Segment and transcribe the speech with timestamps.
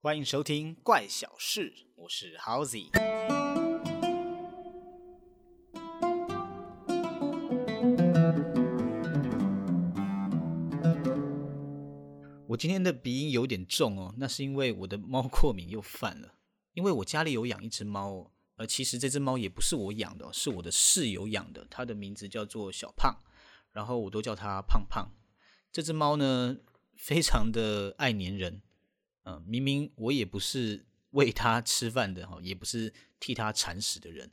[0.00, 2.86] 欢迎收听《怪小事》，我是 Howzy。
[12.46, 16.34] 我今天的鼻音有点重哦，那是因为我的猫过敏又犯了。
[16.74, 23.16] 因为我家里有养一只猫哦，呃，其实这只猫也不是我养的，是我的室友养的，它的名字叫做小胖，
[23.72, 25.10] 然后我都叫它胖胖。
[25.72, 26.56] 这只猫呢，
[26.96, 28.62] 非常的爱粘人，
[29.28, 34.30] 嗯，明明我也不是喂它吃饭的哈，也不是替它铲屎的人，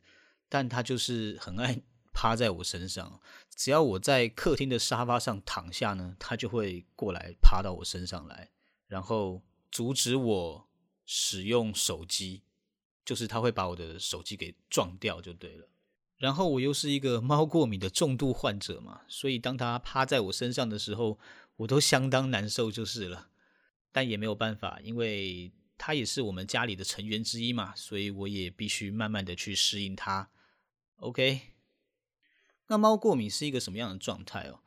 [0.48, 1.82] 但它就是很爱
[2.14, 3.20] 趴在我身上。
[3.54, 8.52] 只要我在客厅的沙发上躺下呢，它就会过来趴到我身上来，
[8.88, 10.70] 然后阻止我
[11.06, 12.44] 使用手机，
[13.04, 15.68] 就是它会把我的手机给撞掉就对了。
[16.18, 21.20] 然后我又是一个猫过敏的重度患者嘛，所以当它趴在我身上的时候，
[21.58, 23.28] 我都相当难受就是了。
[23.96, 30.30] 但也没有办法，因为它也是我们家里的成员之一嘛，所以我也必须慢慢的去适应它。
[30.98, 31.54] OK，
[32.68, 34.60] 那猫过敏是一个什么样的状态哦？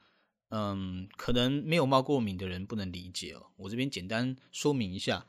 [0.48, 3.48] 嗯，可能没有猫过敏的人不能理解哦。
[3.56, 5.26] 我这边简单说明一下，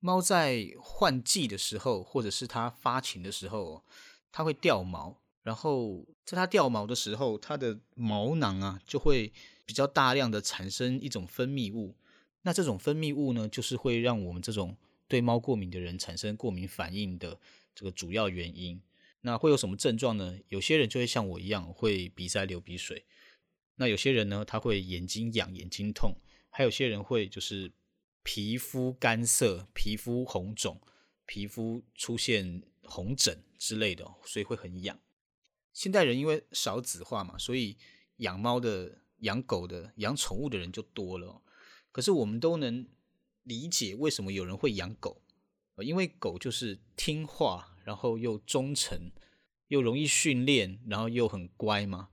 [0.00, 3.84] 猫在换季的时候，或者是它发情的时候，
[4.30, 5.20] 它会掉毛。
[5.42, 9.30] 然后在它掉毛的时候，它的毛囊啊就会
[9.66, 11.98] 比较大量的产生一种分泌物。
[12.42, 14.76] 那这种分泌物呢，就是会让我们这种
[15.08, 17.40] 对猫过敏的人产生过敏反应的
[17.74, 18.80] 这个主要原因。
[19.22, 20.38] 那会有什么症状呢？
[20.48, 23.04] 有些人就会像我一样，会鼻塞流鼻水。
[23.76, 26.16] 那有些人呢，他会眼睛痒、眼睛痛，
[26.50, 27.72] 还有些人会就是
[28.24, 30.80] 皮肤干涩、皮肤红肿、
[31.24, 34.98] 皮肤出现红疹之类的，所以会很痒。
[35.72, 37.78] 现代人因为少子化嘛，所以
[38.16, 41.40] 养猫的、养狗的、养宠物的人就多了。
[41.92, 42.86] 可是我们都能
[43.44, 45.22] 理解为什么有人会养狗，
[45.76, 49.12] 因为狗就是听话，然后又忠诚，
[49.68, 52.08] 又容易训练，然后又很乖嘛。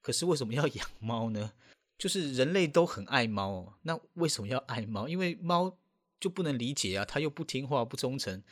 [0.00, 1.52] 可是为什么要 养猫呢？
[1.98, 5.08] 就是人类都很爱猫，那为什么要爱猫？
[5.08, 5.78] 因为猫
[6.20, 8.42] 就不能理解啊，它又不听话、不忠诚。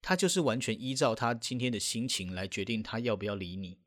[0.00, 3.78] 他就是完全依照他今天的心情来决定他要不要理你。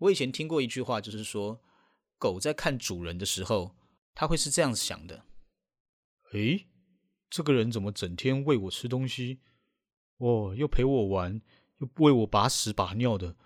[0.00, 1.62] 我以前听过一句话，就是说，
[2.18, 3.76] 狗在看主人的时候，
[4.12, 5.24] 它会是这样想的：
[6.32, 6.66] 诶，
[7.28, 9.40] 这个人怎么整天喂我吃东西？
[10.18, 11.40] 哦，又陪我玩，
[11.78, 13.36] 又为我把屎把尿的。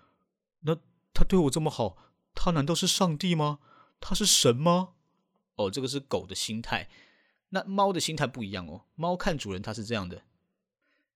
[0.61, 0.75] 那
[1.13, 1.97] 他对我这么好，
[2.33, 3.59] 他难道是上帝吗？
[3.99, 4.93] 他是神吗？
[5.55, 6.89] 哦，这个是狗的心态。
[7.49, 8.85] 那猫的心态不一样哦。
[8.95, 10.23] 猫看主人，它是这样的：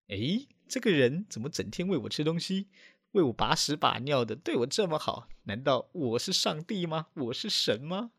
[0.07, 2.69] 诶，这个人怎么整天喂我吃东西，
[3.11, 5.27] 为我把屎把尿的，对我这么好？
[5.43, 7.07] 难道我是上帝吗？
[7.15, 8.11] 我是神吗？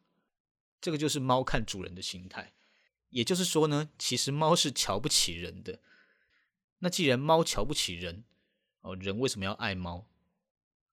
[0.81, 2.53] 这个就是猫看主人的心态。
[3.11, 5.81] 也就是说呢，其实猫是瞧不起人的。
[6.79, 8.25] 那既然猫瞧不起人，
[8.81, 10.09] 哦，人为什么要爱猫？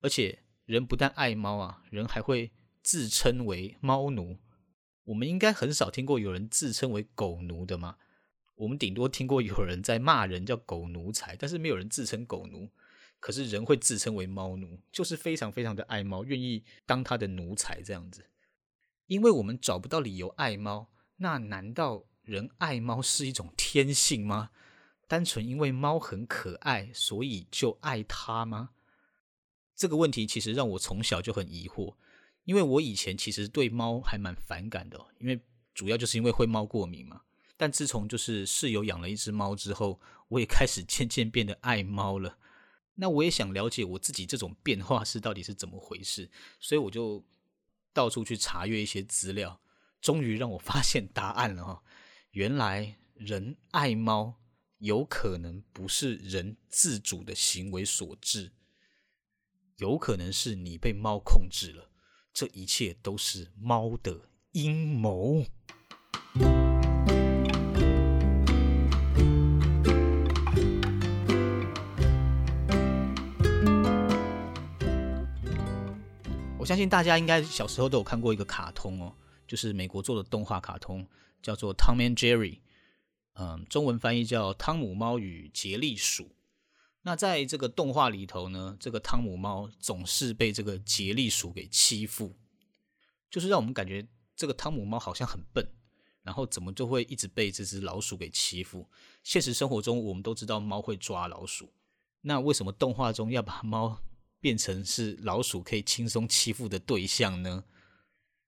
[0.01, 2.51] 而且人不但爱猫啊，人还会
[2.83, 4.37] 自称为猫奴。
[5.05, 7.97] 我们应该很少听过有人自称为狗奴的吗？
[8.55, 12.69] 我们顶多听过有人在骂人叫狗奴才，但是没有人自称狗奴。
[13.19, 18.25] 可是人会自称为猫奴，就是非常非常的爱猫，愿意当他的奴才这样子。
[19.05, 24.51] 因为我们找不到理由爱猫，那难道人爱猫是一种天性吗？
[25.07, 28.71] 单纯因为猫很可爱，所以就爱它吗？
[29.75, 31.95] 这个问题其实让我从小就很疑惑，
[32.43, 35.39] 因为我以前其实对猫还蛮反感的，因为
[35.73, 37.21] 主要就是因为会猫过敏嘛。
[37.55, 42.37] 但自从就是室友养了一只猫之后，我也开始渐渐变得爱猫了。
[42.95, 46.29] 那我也想了解我自己这种变化是到底是怎么回事，
[46.59, 47.23] 所以我就
[47.93, 49.61] 到处去查阅一些资料，
[50.07, 51.83] 终于让我发现答案了哈。
[52.31, 54.35] 原来人爱猫
[54.77, 58.53] 有可能不是人自主的行为所致，
[59.75, 61.91] 有可能是你被猫控制了。
[62.31, 65.43] 这一切都是猫的阴谋。
[76.57, 79.13] 我相信大家应该小时候都有看过一个卡通哦，
[79.47, 81.07] 就是美国做的动画卡通，
[81.41, 82.55] 叫做《Tom and Jerry》，
[83.33, 86.23] 嗯，中文翻译叫《汤姆猫与杰利鼠》。
[87.03, 92.35] 那在这个动画里头呢，这个汤姆猫总是被这个杰利鼠给欺负，
[93.31, 94.05] 就是让我们感觉
[94.35, 95.65] 这个汤姆猫好像很笨，
[96.23, 98.89] 然后怎么就会一直被这只老鼠给欺负？
[99.23, 101.71] 现实生活中我们都知道猫会抓老鼠，
[102.21, 104.01] 那为什么动画中要把猫？
[104.39, 107.63] 变成是老鼠可以轻松欺负的对象呢？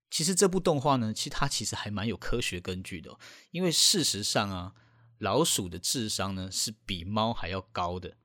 [0.09, 3.17] 其实这部动画呢，其实它其实还蛮有科学根据的，
[3.51, 4.73] 因为事实上啊，
[5.17, 8.17] 老鼠的智商呢是比猫还要高的。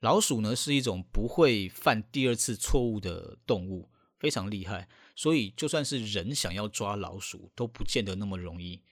[0.00, 4.88] 老鼠呢是一种不会犯第二次错误的动物，非常厉害。
[5.16, 8.82] 所以就算是人想要抓老鼠，都不见得那么容易。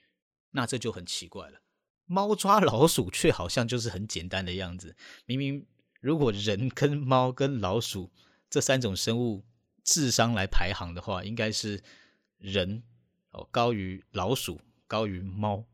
[0.52, 1.60] 那这就很奇怪了。
[2.06, 4.96] 猫抓老鼠却好像就是很简单的样子。
[5.26, 5.66] 明明
[6.00, 8.10] 如果人跟猫跟老鼠
[8.48, 9.44] 这三种生物
[9.82, 11.82] 智商来排行的话，应该是
[12.44, 12.82] 人
[13.30, 15.64] 哦高于老鼠，高于猫。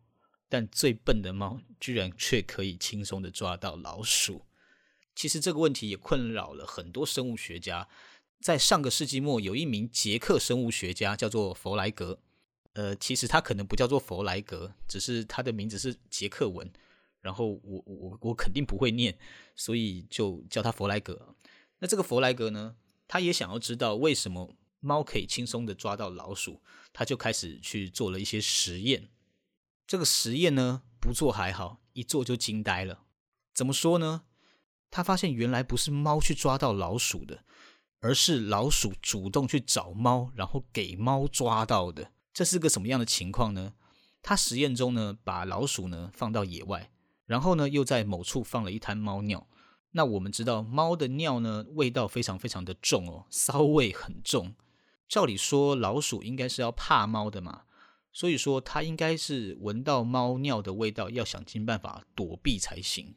[0.49, 4.45] 但最笨的猫居然却可以轻松的抓到老鼠。
[5.15, 7.89] 其实这个问题也困扰了很多生物学家。
[8.41, 12.19] 在上个世纪末，有一名捷克生物学家叫做弗莱格。
[12.73, 16.69] 呃，其实他可能不叫做弗莱格，只是他的名字是捷克文。
[17.21, 19.17] 然后我我我肯定不会念，
[19.55, 21.37] 所以就叫他弗莱格。
[21.79, 22.75] 那这个弗莱格呢，
[23.07, 26.61] 他也想要知道为什么猫可以轻松的抓到老鼠，
[26.93, 29.09] 他就开始去做了一些实验。
[29.87, 33.05] 这个实验呢，不做还好，一做就惊呆了。
[33.55, 34.23] 怎么说呢？
[34.91, 37.45] 他发现原来不是猫去抓到老鼠的，
[38.01, 42.13] 而是老鼠主动去找猫，然后给猫抓到的。
[42.33, 43.75] 这是个什么样的情况呢？
[44.23, 46.91] 他实验中呢，把老鼠呢放到野外，
[47.27, 49.47] 然后呢又在某处放了一滩猫尿。
[49.93, 54.55] 那我们知道，猫的尿呢味道非常非常的重哦，骚味很重。
[55.11, 57.65] 照理说，老鼠应该是要怕猫的嘛。
[58.13, 63.17] 所以说，它应该是闻到猫尿的味道，要想尽办法躲避才行。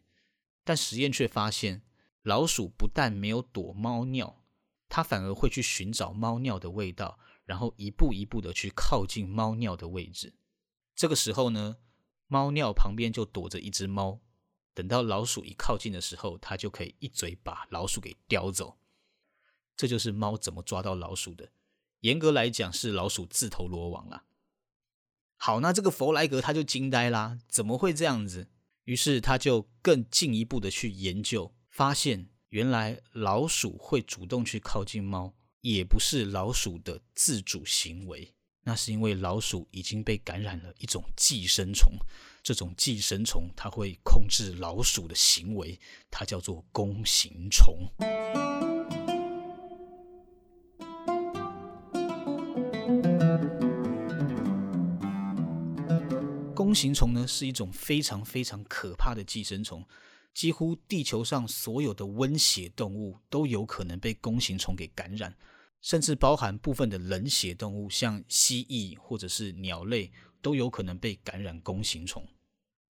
[0.63, 1.84] 但实验却发现，
[2.24, 4.44] 老鼠不但没有躲猫尿，
[4.90, 10.34] 它反而会去寻找猫尿的味道，然后一步一步的去靠近猫尿的位置。
[10.95, 11.78] 这个时候呢，
[12.25, 14.19] 猫尿旁边就躲着一只猫。
[14.74, 18.80] 等到老鼠一靠近的时候，它就可以一嘴把老鼠给叼走。
[19.78, 21.51] 这就是猫怎么抓到老鼠的。
[22.03, 24.25] 严格来讲，是老鼠自投罗网了。
[25.38, 28.50] 好，那这个弗莱格他就惊呆啦，怎么会这样子？
[28.83, 38.33] 于是他就更进一步的去研究，发现原来老鼠会主动去靠近猫，也不是老鼠的自主行为，
[38.63, 41.94] 那是因为老鼠已经被感染了一种寄生虫，
[42.44, 45.79] 这种寄生虫它会控制老鼠的行为，
[46.11, 47.88] 它叫做弓形虫。
[56.73, 59.85] 弓形虫呢是一种非常非常可怕的寄生虫，
[60.33, 65.37] 几乎地球上所有的温血动物都有可能被弓形虫给感染，
[65.81, 70.11] 甚至包含部分的冷血动物，像蜥蜴或者是鸟类
[70.41, 72.27] 都有可能被感染弓形虫。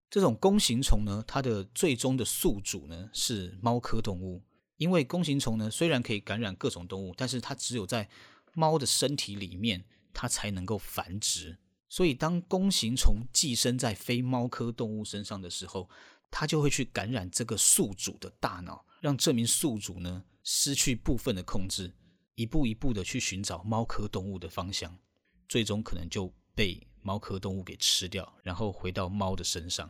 [0.09, 4.41] 这种弓形虫呢，它的最终的宿主呢是猫科动物，
[4.77, 8.09] 因为弓形虫呢虽然可以感染各种动物，但是它只有在
[8.53, 9.83] 猫的身体里面，
[10.13, 11.57] 它才能够繁殖。
[11.94, 15.88] 所以，当弓形虫寄生在非猫科动物身上的时候，
[16.31, 21.94] 它就会去感染这个宿主的大脑，让这名宿主呢失去部分的控制，
[22.34, 24.98] 一步一步的去寻找猫科动物的方向，
[25.48, 29.88] 最终可能就被猫科动物给吃掉，然后回到猫的身上。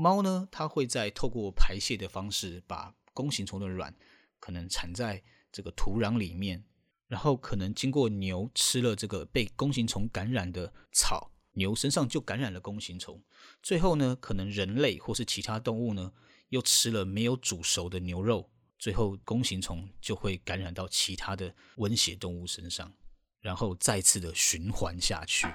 [0.00, 3.94] 猫呢，它会在透过排泄的方式，把弓形虫的卵
[4.40, 5.22] 可能产在
[5.52, 6.64] 这个土壤里面。
[7.08, 13.22] 然后可能经过牛吃了这个被弓形虫感染的草，牛身上就感染了弓形虫。
[13.62, 16.12] 最后呢，可能人类或是其他动物呢，
[16.50, 22.92] 又吃了没有煮熟的牛肉，最后弓形虫就会感染到其他的温血动物身上，
[23.40, 25.46] 然后再次的循环下去。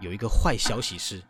[0.00, 1.24] 有一个坏消息是，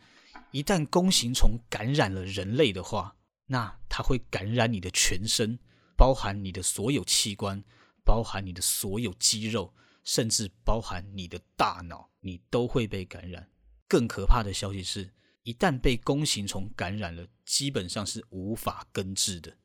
[0.52, 3.16] 一旦弓形虫感染了人类的话，
[3.46, 5.58] 那它会感染你的全身。
[6.00, 7.62] 包含你的所有器官，
[8.06, 13.50] 包含你的所有肌肉，甚至包含你的大脑，你都会被感染。
[13.86, 19.58] 更可怕的消息是，一旦被弓形虫感染了，基本上是无法根治的。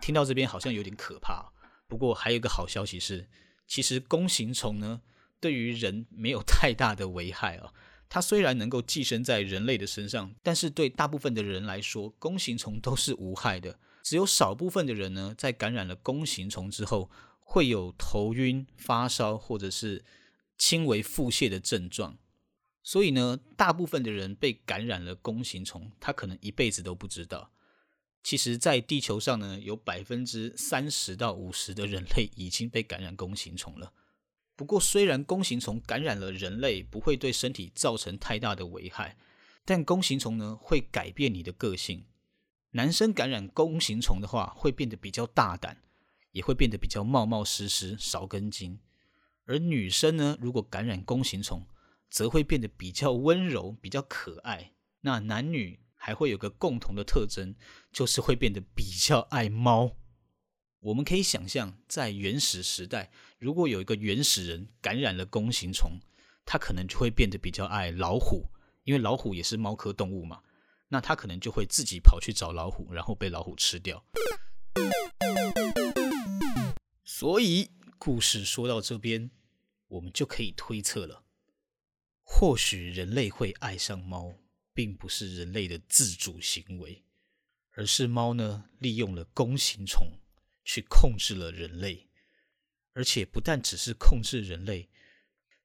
[0.00, 1.52] 听到这边好像有点可怕，
[1.86, 3.30] 不过还有一个好消息是，
[3.68, 5.02] 其实弓形虫呢，
[5.38, 7.72] 对于人没有太大的危害啊。
[8.14, 13.80] 它虽然能够寄生在人类的身上，但是对大部分的人来说，弓形虫都是无害的。
[14.04, 20.04] 只有少部分的人呢，在感染了弓形虫之后，会有头晕、发烧或者是
[20.56, 22.16] 轻微腹泻的症状。
[22.84, 27.50] 所以呢，大部分的人被感染了弓形虫，他可能一辈子都不知道。
[28.22, 33.92] 其实，在地球上呢，有百分之三十到五十的人类已经被感染弓形虫了。
[34.56, 39.16] 不过，虽然弓形虫感染了人类不会对身体造成太大的危害，
[39.64, 42.04] 但弓形虫呢会改变你的个性。
[42.70, 45.82] 男生感染弓形虫的话，会变得比较大胆，
[46.32, 48.78] 也会变得比较冒冒失失、少根筋。
[49.46, 51.66] 而女生呢，如果感染弓形虫，
[52.08, 54.72] 则会变得比较温柔、比较可爱。
[55.00, 57.54] 那男女还会有个共同的特征，
[57.92, 59.96] 就是会变得比较爱猫。
[60.80, 63.10] 我们可以想象，在原始时代，
[63.44, 66.00] 如果有一个原始人感染了弓形虫，
[66.46, 68.48] 他可能就会变得比较爱老虎，
[68.84, 70.40] 因为老虎也是猫科动物嘛。
[70.88, 74.02] 那他可能就会自己跑去找老虎，然后被老虎吃掉。
[77.04, 79.30] 所以，故事说到这边，
[79.88, 81.24] 我们就可以推测了。
[82.22, 84.32] 或许人类会爱上猫，
[84.72, 87.04] 并不是人类的自主行为，
[87.72, 90.12] 而是猫呢利用了弓形虫
[90.64, 92.08] 去控制了人类，
[92.94, 94.88] 而且不但只是控制人类，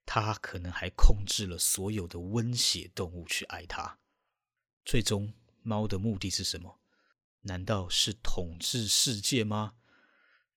[0.04, 4.00] 它可能还控制了所有的温血动物去爱它。
[4.84, 6.80] 最终，猫的目的是什么？
[7.42, 9.76] 难道是统治世界吗？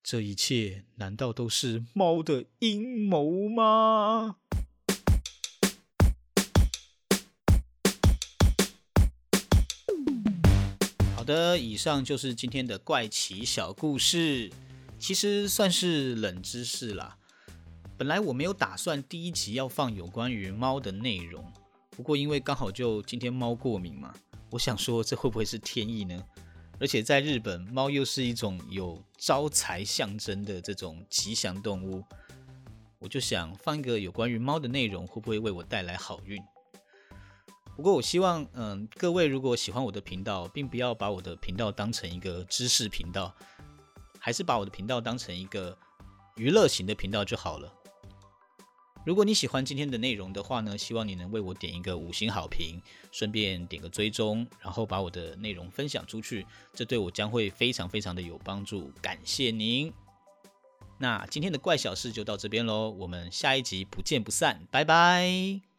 [0.01, 4.37] 这一切难道都是猫的阴谋吗？
[11.15, 14.51] 好的，以上就是今天的怪奇小故事，
[15.03, 17.17] 其实算是冷知识啦。
[17.97, 21.43] 本来我没有打算第一集要放有关于猫的内容，
[21.89, 24.13] 不过因为刚好就今天猫过敏嘛，
[24.49, 26.23] 我想说这会不会是天意呢？
[26.79, 32.01] 而且在日本，猫又是一种有招财象征的这种吉祥动物，
[32.97, 36.41] 我就想放一个有关于猫的内容，会不会为我带来好运？
[37.75, 43.35] 不过，我希望，嗯，各位如果喜欢我的频道，并不要把我的频道当成一个知识频道，
[44.25, 45.77] 还是把我的频道当成一个
[46.37, 47.69] 娱乐型的频道就好了。
[49.05, 59.91] 如果你喜欢今天的内容的话呢，希望你能为我点一个五星好评，顺便点个追踪，然后把我的内容分享出去，这对我将会非常非常的有帮助，感谢您。
[60.99, 65.72] 那今天的怪小事就到这边喽，我们下一集不见不散，拜拜。